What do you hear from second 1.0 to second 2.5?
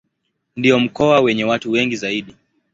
wenye watu wengi zaidi.